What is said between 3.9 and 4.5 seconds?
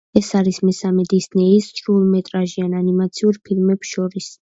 შორის.